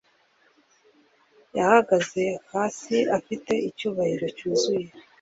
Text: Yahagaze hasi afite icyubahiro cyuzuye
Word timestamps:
Yahagaze 1.57 2.23
hasi 2.51 2.97
afite 3.17 3.53
icyubahiro 3.69 4.27
cyuzuye 4.37 4.89